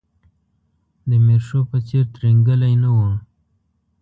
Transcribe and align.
د 1.09 1.11
میرشو 1.25 1.59
په 1.69 1.77
څېر 1.87 2.05
ترینګلی 2.15 2.73
نه 2.83 2.89
و. 2.97 2.99